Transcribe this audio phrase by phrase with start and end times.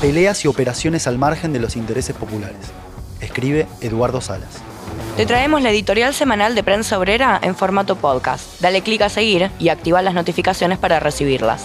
[0.00, 2.72] peleas y operaciones al margen de los intereses populares.
[3.20, 4.62] Escribe Eduardo Salas.
[5.16, 8.60] Te traemos la editorial semanal de Prensa Obrera en formato podcast.
[8.60, 11.64] Dale clic a seguir y activa las notificaciones para recibirlas.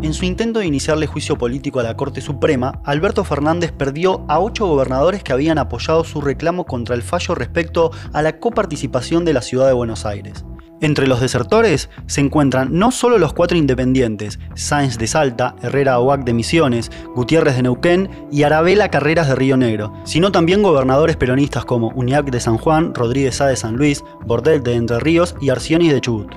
[0.00, 4.40] En su intento de iniciarle juicio político a la Corte Suprema, Alberto Fernández perdió a
[4.40, 9.34] ocho gobernadores que habían apoyado su reclamo contra el fallo respecto a la coparticipación de
[9.34, 10.44] la ciudad de Buenos Aires.
[10.82, 16.24] Entre los desertores se encuentran no solo los cuatro independientes, Sáenz de Salta, Herrera Oac
[16.24, 21.64] de Misiones, Gutiérrez de Neuquén y Arabela Carreras de Río Negro, sino también gobernadores peronistas
[21.64, 25.50] como Uniac de San Juan, Rodríguez Sá de San Luis, Bordel de Entre Ríos y
[25.50, 26.34] Arcionis de Chubut.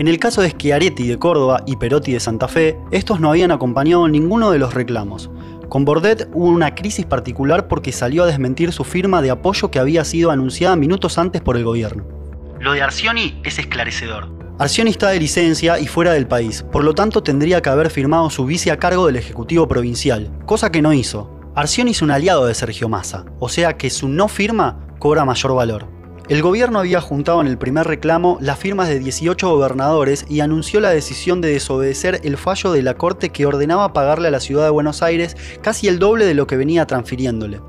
[0.00, 3.52] En el caso de Schiaretti de Córdoba y Perotti de Santa Fe, estos no habían
[3.52, 5.30] acompañado ninguno de los reclamos.
[5.68, 9.78] Con Bordet hubo una crisis particular porque salió a desmentir su firma de apoyo que
[9.78, 12.13] había sido anunciada minutos antes por el gobierno.
[12.60, 14.32] Lo de Arcioni es esclarecedor.
[14.58, 18.30] Arcioni está de licencia y fuera del país, por lo tanto tendría que haber firmado
[18.30, 21.40] su vice a cargo del Ejecutivo Provincial, cosa que no hizo.
[21.56, 25.54] Arcioni es un aliado de Sergio Massa, o sea que su no firma cobra mayor
[25.54, 25.88] valor.
[26.26, 30.80] El gobierno había juntado en el primer reclamo las firmas de 18 gobernadores y anunció
[30.80, 34.64] la decisión de desobedecer el fallo de la Corte que ordenaba pagarle a la ciudad
[34.64, 37.60] de Buenos Aires casi el doble de lo que venía transfiriéndole.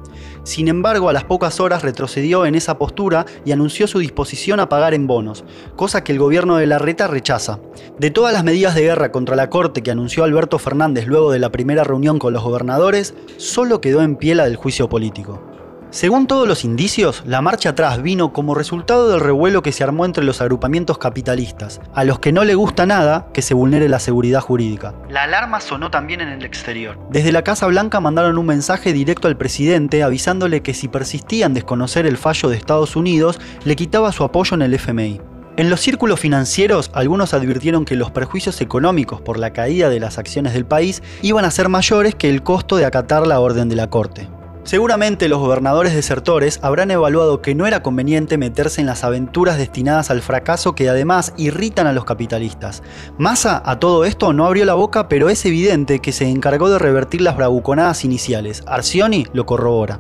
[0.46, 4.70] Sin embargo, a las pocas horas retrocedió en esa postura y anunció su disposición a
[4.70, 5.44] pagar en bonos,
[5.76, 7.60] cosa que el gobierno de Larreta rechaza.
[7.98, 11.40] De todas las medidas de guerra contra la Corte que anunció Alberto Fernández luego de
[11.40, 15.55] la primera reunión con los gobernadores, solo quedó en pie la del juicio político.
[15.96, 20.04] Según todos los indicios, la marcha atrás vino como resultado del revuelo que se armó
[20.04, 24.00] entre los agrupamientos capitalistas, a los que no le gusta nada que se vulnere la
[24.00, 24.94] seguridad jurídica.
[25.08, 27.00] La alarma sonó también en el exterior.
[27.12, 31.54] Desde la Casa Blanca mandaron un mensaje directo al presidente avisándole que si persistía en
[31.54, 35.22] desconocer el fallo de Estados Unidos, le quitaba su apoyo en el FMI.
[35.56, 40.18] En los círculos financieros, algunos advirtieron que los perjuicios económicos por la caída de las
[40.18, 43.78] acciones del país iban a ser mayores que el costo de acatar la orden de
[43.78, 44.28] la Corte.
[44.66, 50.10] Seguramente los gobernadores desertores habrán evaluado que no era conveniente meterse en las aventuras destinadas
[50.10, 52.82] al fracaso que además irritan a los capitalistas.
[53.20, 56.80] Massa a todo esto no abrió la boca, pero es evidente que se encargó de
[56.80, 58.64] revertir las bravuconadas iniciales.
[58.66, 60.00] Arcioni lo corrobora.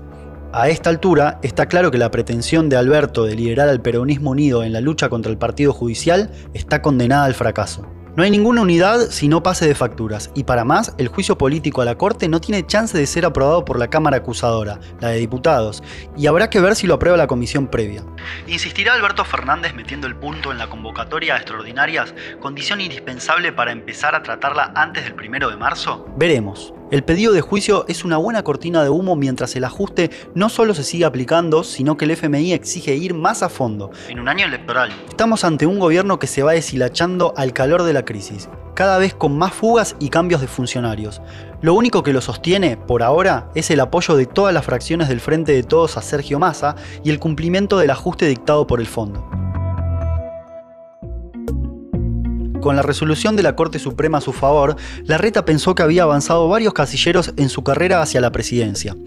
[0.52, 4.64] A esta altura está claro que la pretensión de Alberto de liderar al peronismo unido
[4.64, 7.86] en la lucha contra el partido judicial está condenada al fracaso.
[8.16, 11.81] No hay ninguna unidad si no pase de facturas, y para más, el juicio político
[11.81, 15.18] a la Corte no tiene chance de ser aprobado por la Cámara acusadora, la de
[15.18, 15.84] diputados,
[16.16, 18.03] y habrá que ver si lo aprueba la comisión previa.
[18.48, 24.16] ¿Insistirá Alberto Fernández metiendo el punto en la convocatoria a extraordinarias, condición indispensable para empezar
[24.16, 26.08] a tratarla antes del primero de marzo?
[26.16, 26.74] Veremos.
[26.91, 30.75] El pedido de juicio es una buena cortina de humo mientras el ajuste no solo
[30.75, 33.90] se sigue aplicando, sino que el FMI exige ir más a fondo.
[34.07, 34.91] En un año electoral.
[35.09, 39.16] Estamos ante un gobierno que se va deshilachando al calor de la crisis, cada vez
[39.16, 41.23] con más fugas y cambios de funcionarios.
[41.62, 45.22] Lo único que lo sostiene, por ahora, es el apoyo de todas las fracciones del
[45.22, 49.28] Frente de Todos a Sergio Massa y el cumplimiento del ajuste dictado por el fondo.
[52.66, 56.50] Con la resolución de la Corte Suprema a su favor, Larreta pensó que había avanzado
[56.50, 58.98] varios casilleros en su carrera hacia la presidencia.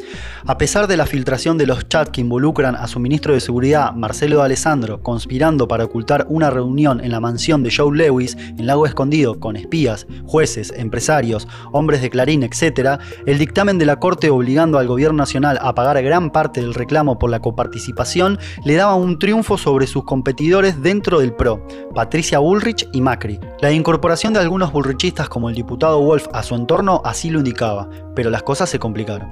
[0.46, 3.94] A pesar de la filtración de los chats que involucran a su ministro de Seguridad,
[3.94, 8.86] Marcelo Alessandro, conspirando para ocultar una reunión en la mansión de Joe Lewis en Lago
[8.86, 14.78] Escondido con espías, jueces, empresarios, hombres de Clarín, etc., el dictamen de la Corte obligando
[14.78, 19.18] al gobierno nacional a pagar gran parte del reclamo por la coparticipación le daba un
[19.18, 23.40] triunfo sobre sus competidores dentro del PRO, Patricia Bullrich y Macri.
[23.60, 27.88] La incorporación de algunos burrichistas como el diputado Wolf a su entorno así lo indicaba,
[28.14, 29.28] pero las cosas se complicaron.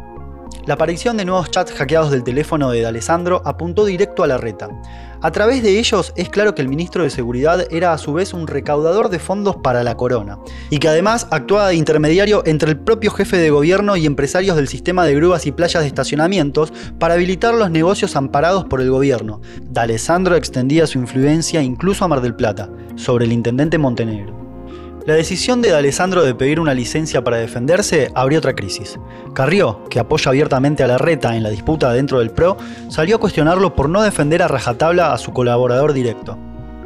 [0.67, 4.69] La aparición de nuevos chats hackeados del teléfono de D'Alessandro apuntó directo a la reta.
[5.23, 8.35] A través de ellos es claro que el ministro de Seguridad era a su vez
[8.35, 10.39] un recaudador de fondos para la corona,
[10.71, 14.69] y que además actuaba de intermediario entre el propio jefe de gobierno y empresarios del
[14.69, 19.41] sistema de grúas y playas de estacionamientos para habilitar los negocios amparados por el gobierno.
[19.63, 24.46] D'Alessandro extendía su influencia incluso a Mar del Plata, sobre el intendente Montenegro.
[25.07, 28.99] La decisión de Alessandro de pedir una licencia para defenderse abrió otra crisis.
[29.35, 32.57] Carrió, que apoya abiertamente a la reta en la disputa dentro del PRO,
[32.89, 36.37] salió a cuestionarlo por no defender a rajatabla a su colaborador directo.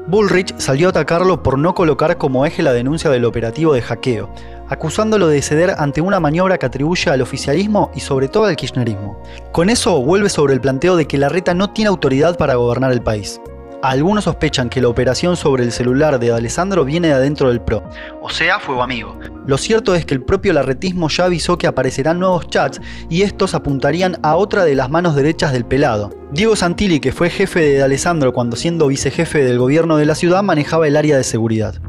[0.07, 4.29] Bullrich salió a atacarlo por no colocar como eje la denuncia del operativo de hackeo,
[4.69, 9.23] acusándolo de ceder ante una maniobra que atribuye al oficialismo y sobre todo al kirchnerismo.
[9.51, 12.93] Con eso vuelve sobre el planteo de que la reta no tiene autoridad para gobernar
[12.93, 13.41] el país.
[13.83, 17.83] Algunos sospechan que la operación sobre el celular de Alessandro viene de adentro del PRO,
[18.21, 19.19] o sea, fuego amigo.
[19.47, 22.79] Lo cierto es que el propio larretismo ya avisó que aparecerán nuevos chats
[23.09, 26.11] y estos apuntarían a otra de las manos derechas del pelado.
[26.31, 30.43] Diego Santilli, que fue jefe de Alessandro cuando siendo vicejefe del gobierno de la ciudad,
[30.43, 31.81] manejaba el área de seguridad.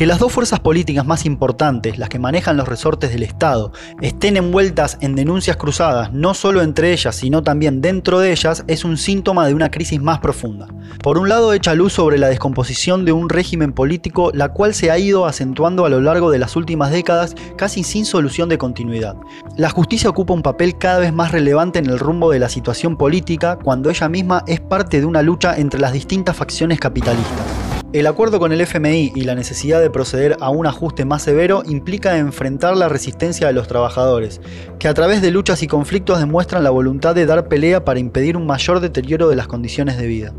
[0.00, 3.70] Que las dos fuerzas políticas más importantes, las que manejan los resortes del Estado,
[4.00, 8.86] estén envueltas en denuncias cruzadas, no solo entre ellas, sino también dentro de ellas, es
[8.86, 10.68] un síntoma de una crisis más profunda.
[11.02, 14.90] Por un lado, echa luz sobre la descomposición de un régimen político, la cual se
[14.90, 19.16] ha ido acentuando a lo largo de las últimas décadas casi sin solución de continuidad.
[19.58, 22.96] La justicia ocupa un papel cada vez más relevante en el rumbo de la situación
[22.96, 27.49] política cuando ella misma es parte de una lucha entre las distintas facciones capitalistas.
[27.92, 31.64] El acuerdo con el FMI y la necesidad de proceder a un ajuste más severo
[31.66, 34.40] implica enfrentar la resistencia de los trabajadores,
[34.78, 38.36] que a través de luchas y conflictos demuestran la voluntad de dar pelea para impedir
[38.36, 40.32] un mayor deterioro de las condiciones de vida.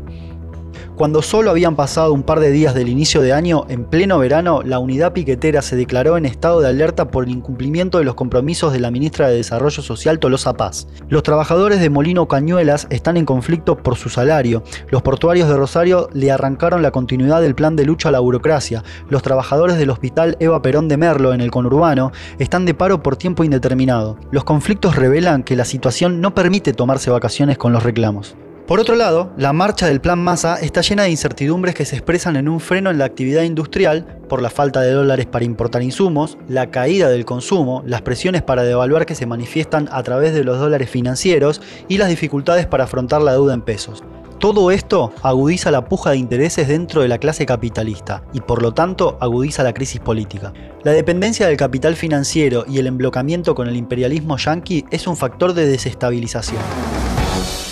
[0.96, 4.60] Cuando solo habían pasado un par de días del inicio de año, en pleno verano,
[4.62, 8.74] la unidad piquetera se declaró en estado de alerta por el incumplimiento de los compromisos
[8.74, 10.86] de la ministra de Desarrollo Social Tolosa Paz.
[11.08, 14.62] Los trabajadores de Molino Cañuelas están en conflicto por su salario.
[14.90, 18.84] Los portuarios de Rosario le arrancaron la continuidad del plan de lucha a la burocracia.
[19.08, 23.16] Los trabajadores del hospital Eva Perón de Merlo en el conurbano están de paro por
[23.16, 24.18] tiempo indeterminado.
[24.30, 28.36] Los conflictos revelan que la situación no permite tomarse vacaciones con los reclamos.
[28.66, 32.36] Por otro lado, la marcha del Plan Massa está llena de incertidumbres que se expresan
[32.36, 36.38] en un freno en la actividad industrial por la falta de dólares para importar insumos,
[36.48, 40.60] la caída del consumo, las presiones para devaluar que se manifiestan a través de los
[40.60, 44.04] dólares financieros y las dificultades para afrontar la deuda en pesos.
[44.38, 48.72] Todo esto agudiza la puja de intereses dentro de la clase capitalista y por lo
[48.72, 50.52] tanto agudiza la crisis política.
[50.84, 55.52] La dependencia del capital financiero y el emblocamiento con el imperialismo yanqui es un factor
[55.52, 57.11] de desestabilización.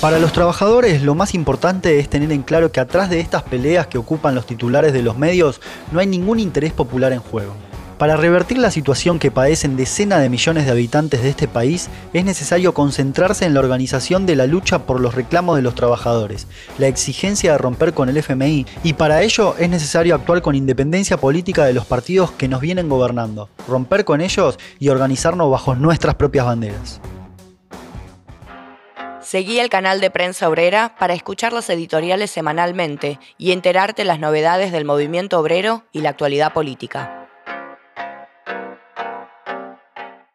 [0.00, 3.86] Para los trabajadores lo más importante es tener en claro que atrás de estas peleas
[3.86, 5.60] que ocupan los titulares de los medios
[5.92, 7.52] no hay ningún interés popular en juego.
[8.00, 12.24] Para revertir la situación que padecen decenas de millones de habitantes de este país, es
[12.24, 16.46] necesario concentrarse en la organización de la lucha por los reclamos de los trabajadores,
[16.78, 21.18] la exigencia de romper con el FMI, y para ello es necesario actuar con independencia
[21.18, 26.14] política de los partidos que nos vienen gobernando, romper con ellos y organizarnos bajo nuestras
[26.14, 27.02] propias banderas.
[29.30, 34.72] Seguí el canal de Prensa Obrera para escuchar los editoriales semanalmente y enterarte las novedades
[34.72, 37.19] del movimiento obrero y la actualidad política.